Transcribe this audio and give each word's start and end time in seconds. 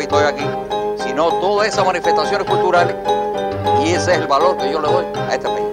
Visto 0.00 0.16
hoy 0.16 0.24
aquí, 0.24 0.46
sino 1.04 1.28
todas 1.40 1.68
esas 1.68 1.84
manifestaciones 1.84 2.48
culturales 2.48 2.96
y 3.84 3.90
ese 3.90 4.12
es 4.12 4.18
el 4.18 4.26
valor 4.26 4.56
que 4.56 4.72
yo 4.72 4.80
le 4.80 4.88
doy 4.88 5.04
a 5.14 5.34
este 5.34 5.46
país. 5.46 5.69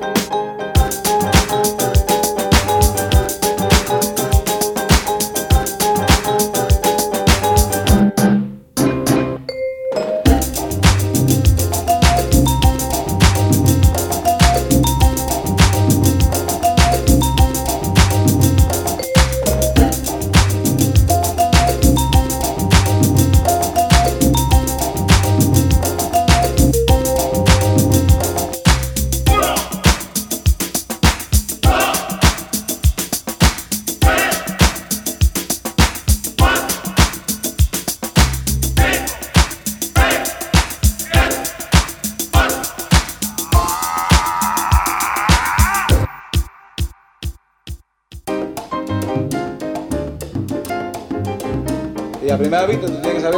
tiene 53.08 53.22
que 53.22 53.26
saber 53.26 53.37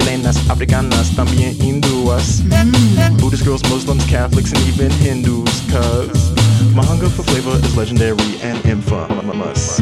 chilenas, 0.00 0.36
africanas, 0.48 1.14
también 1.14 1.56
hindúas. 1.62 2.42
Mm. 2.44 3.16
Buddhist 3.20 3.44
girls, 3.44 3.62
Muslims, 3.68 4.04
Catholics, 4.06 4.52
and 4.52 4.62
even 4.68 4.90
Hindus. 4.90 5.62
Cause 5.70 6.32
my 6.74 6.84
hunger 6.84 7.08
for 7.08 7.22
flavor 7.22 7.52
is 7.64 7.76
legendary 7.76 8.40
and 8.42 8.64
infamous. 8.64 9.78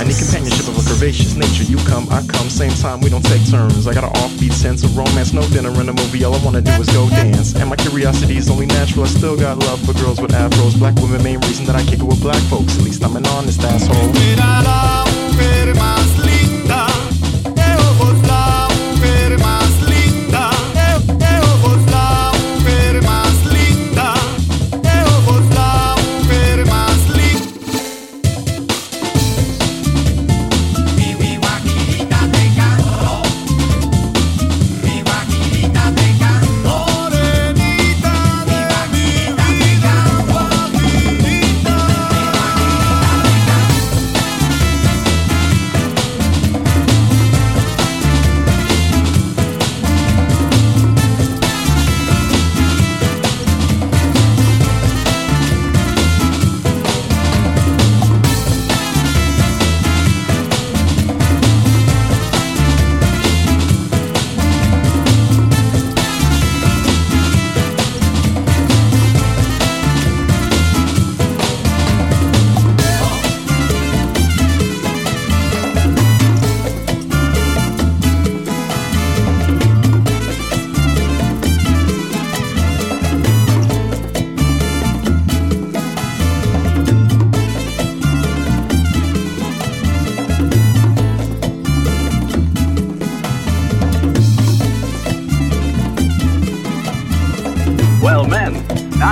I 0.00 0.04
need 0.04 0.16
companionship 0.16 0.68
of 0.68 0.76
a 0.78 0.82
curvaceous 0.82 1.36
nature. 1.36 1.64
You 1.64 1.76
come, 1.86 2.08
I 2.10 2.22
come, 2.26 2.48
same 2.48 2.72
time, 2.72 3.00
we 3.00 3.10
don't 3.10 3.24
take 3.24 3.44
turns. 3.50 3.86
I 3.86 3.94
got 3.94 4.04
an 4.04 4.12
offbeat 4.22 4.52
sense 4.52 4.82
of 4.84 4.96
romance, 4.96 5.32
no 5.32 5.42
dinner 5.48 5.72
in 5.80 5.88
a 5.88 5.92
movie. 5.92 6.24
All 6.24 6.34
I 6.34 6.42
wanna 6.44 6.62
do 6.62 6.72
is 6.72 6.88
go 6.90 7.08
dance. 7.10 7.54
And 7.54 7.68
my 7.68 7.76
curiosity 7.76 8.36
is 8.36 8.48
only 8.50 8.66
natural. 8.66 9.04
I 9.04 9.08
still 9.08 9.36
got 9.36 9.58
love 9.58 9.80
for 9.84 9.92
girls 9.94 10.20
with 10.20 10.32
afros. 10.32 10.78
Black 10.78 10.94
women, 10.96 11.22
main 11.22 11.40
reason 11.40 11.64
that 11.66 11.76
I 11.76 11.84
kick 11.84 12.00
it 12.00 12.04
with 12.04 12.20
black 12.20 12.42
folks. 12.48 12.76
At 12.78 12.84
least 12.84 13.04
I'm 13.04 13.16
an 13.16 13.26
honest 13.26 13.62
asshole. 13.62 14.10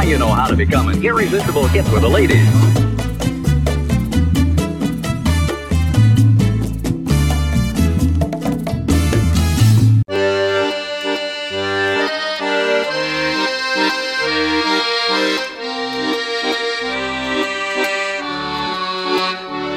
You 0.09 0.17
know 0.17 0.33
how 0.33 0.47
to 0.47 0.57
become 0.57 0.89
an 0.89 1.05
irresistible 1.05 1.67
hit 1.67 1.85
for 1.87 2.01
the 2.01 2.09
ladies. 2.09 2.49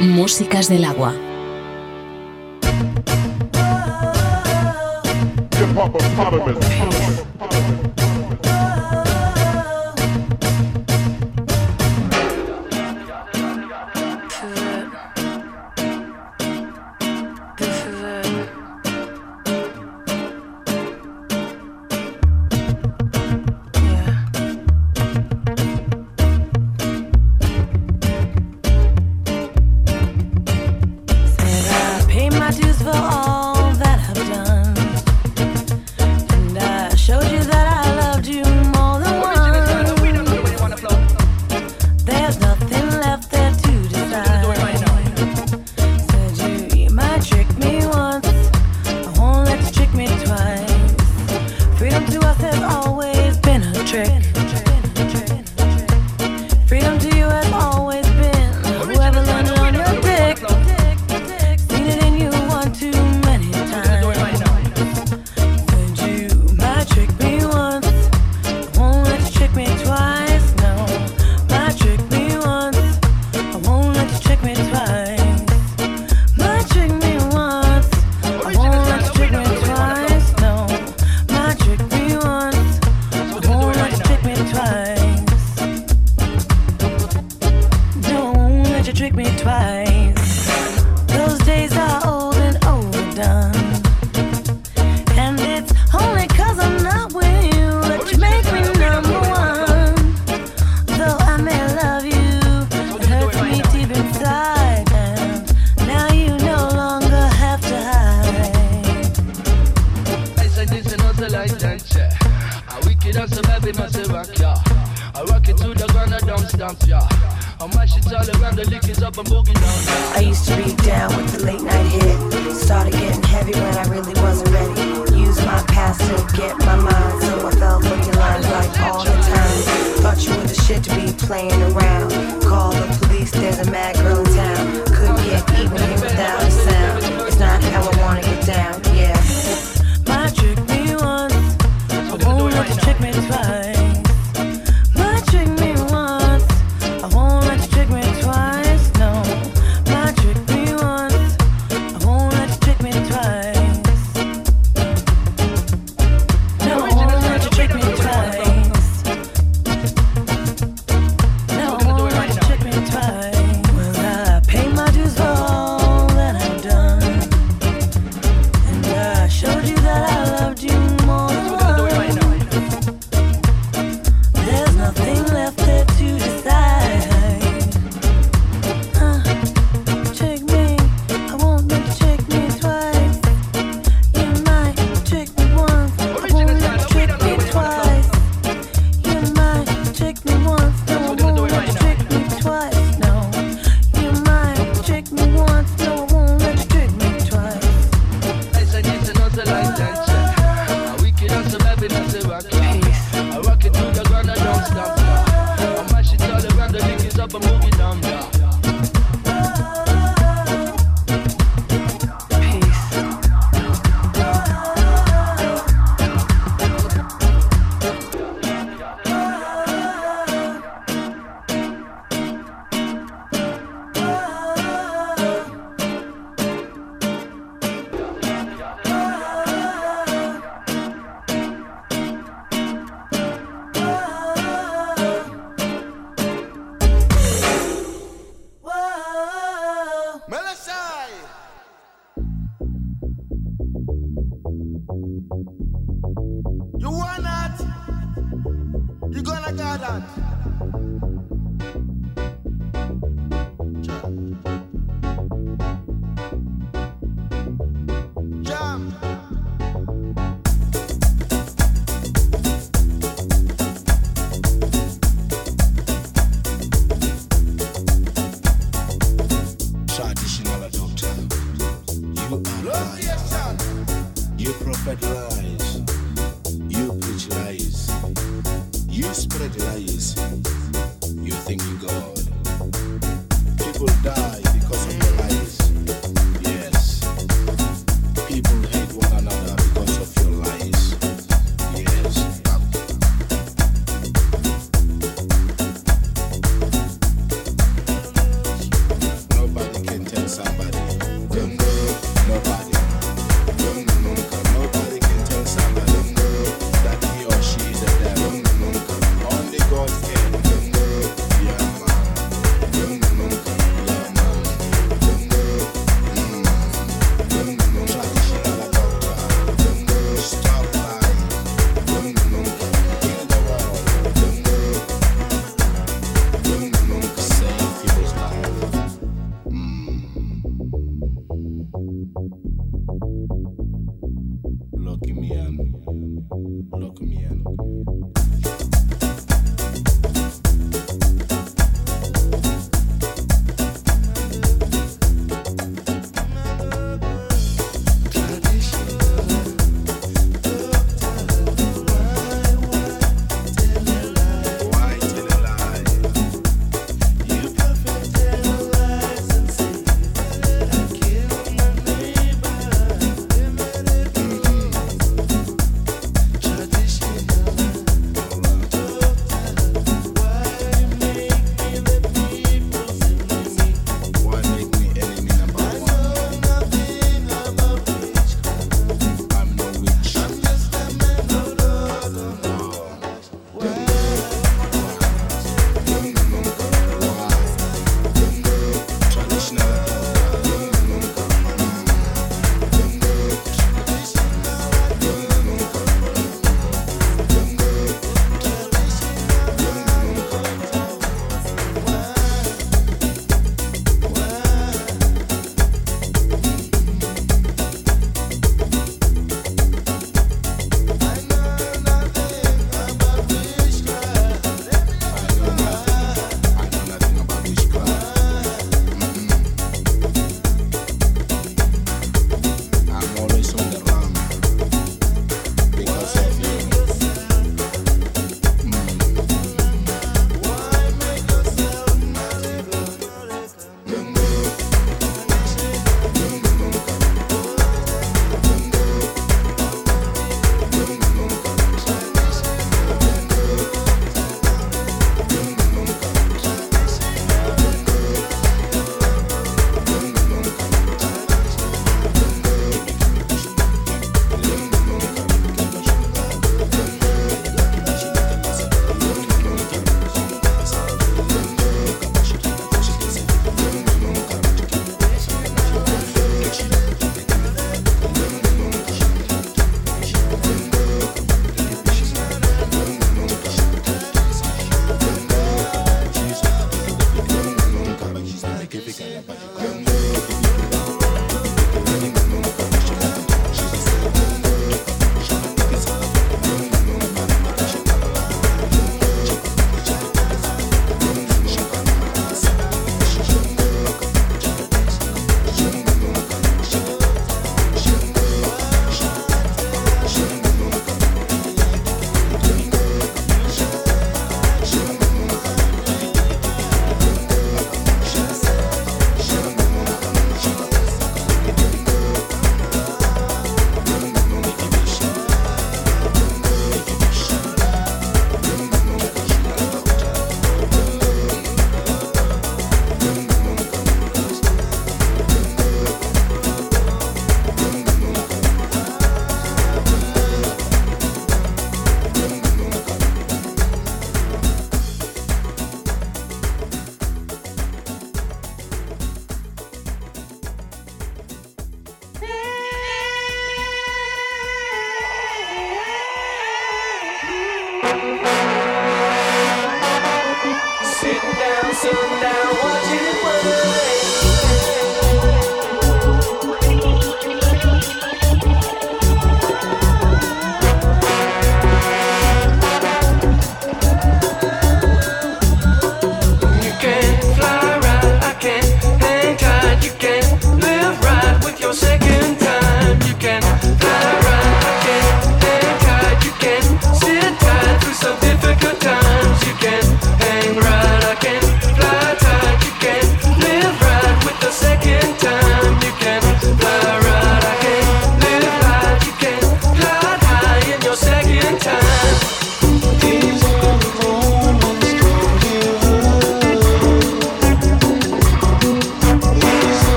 Músicas 0.00 0.68
del 0.68 0.84
agua. 0.84 1.31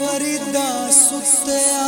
Farida 0.00 0.68
सुत्या। 0.90 1.80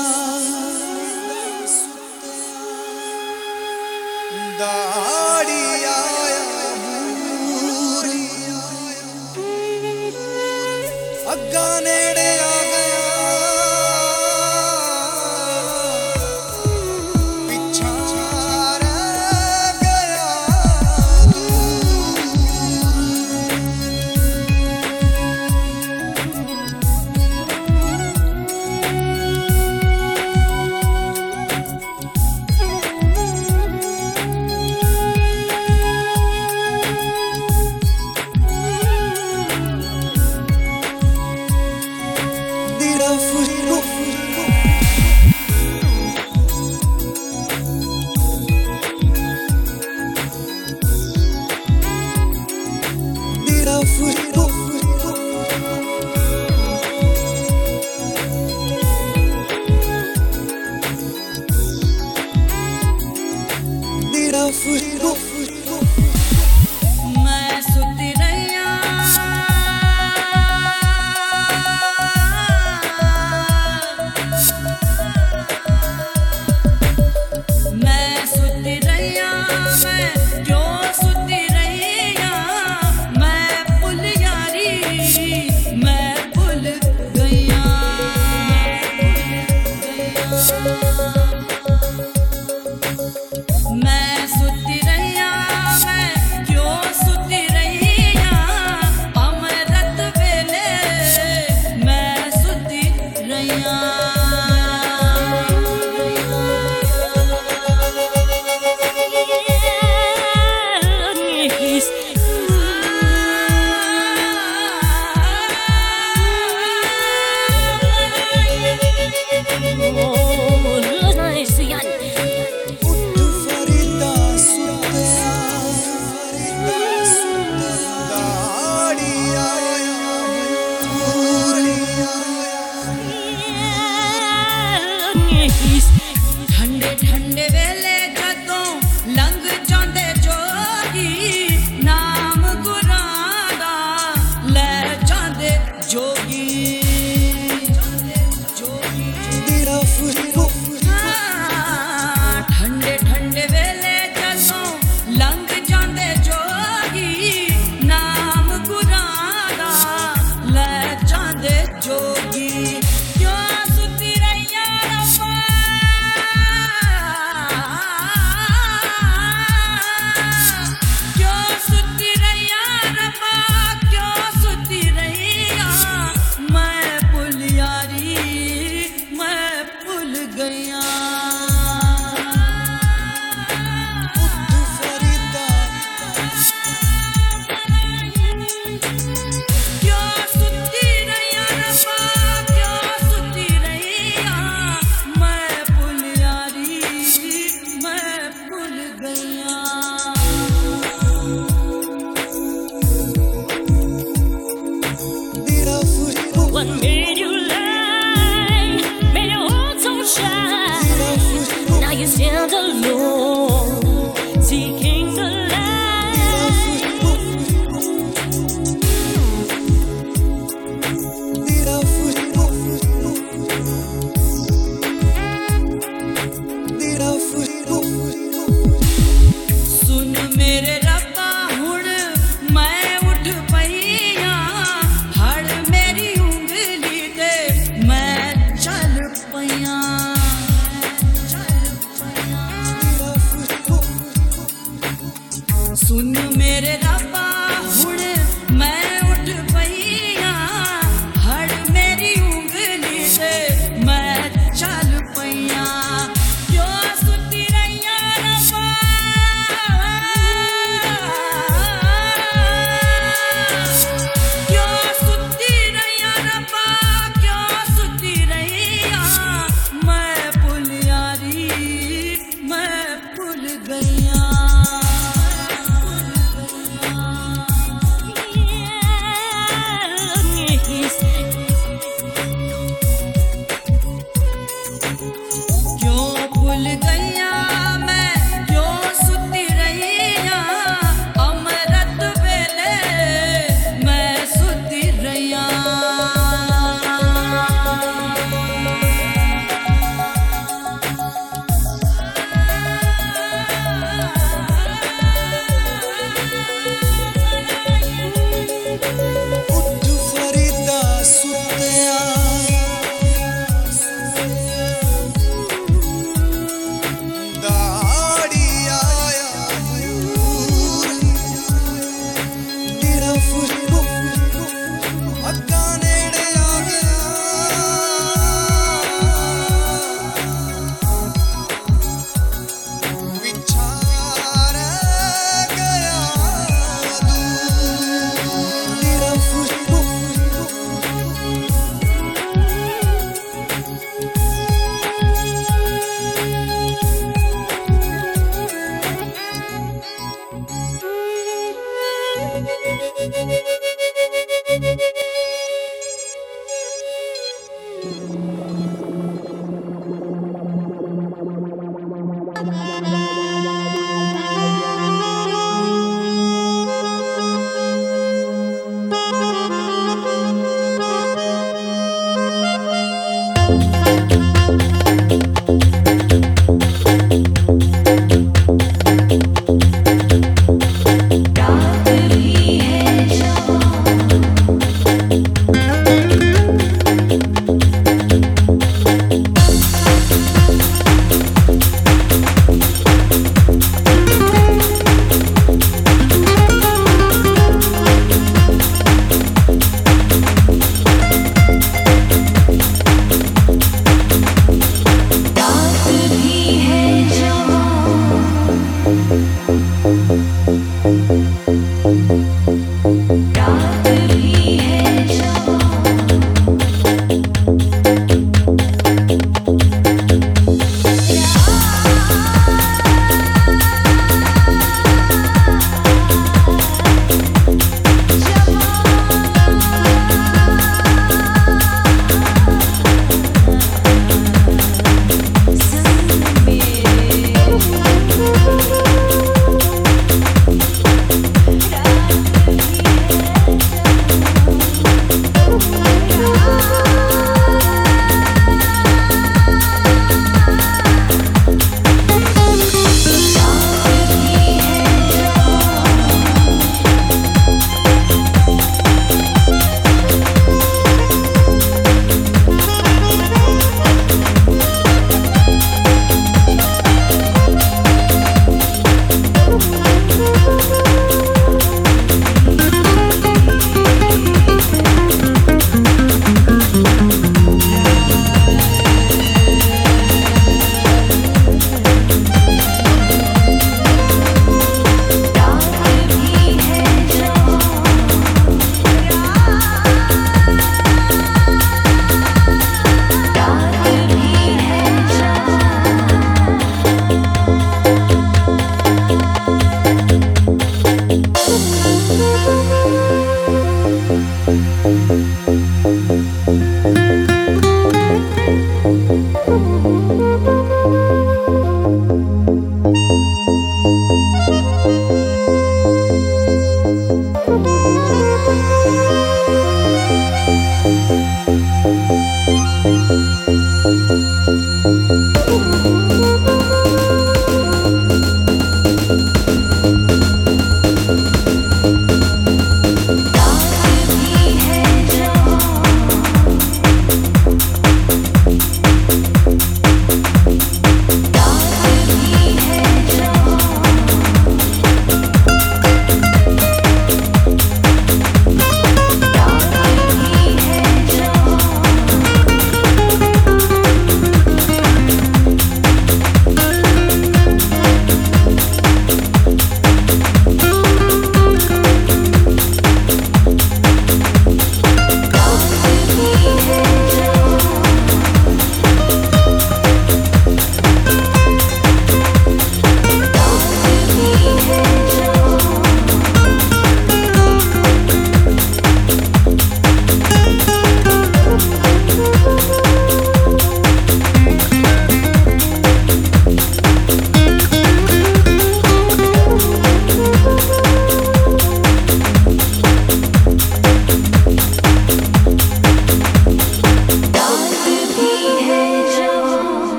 दा 4.58 5.11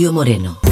Julio 0.00 0.14
Moreno. 0.14 0.69